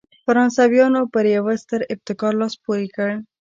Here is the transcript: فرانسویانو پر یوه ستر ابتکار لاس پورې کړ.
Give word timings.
فرانسویانو 0.25 1.01
پر 1.13 1.25
یوه 1.35 1.53
ستر 1.63 1.81
ابتکار 1.93 2.33
لاس 2.41 2.53
پورې 2.63 2.87
کړ. 2.95 3.09